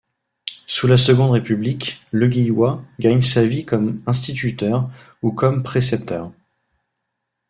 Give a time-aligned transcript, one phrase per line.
[0.65, 4.89] Sous la Seconde République, Leguillois gagne sa vie comme instituteur
[5.21, 6.31] ou comme précepteur.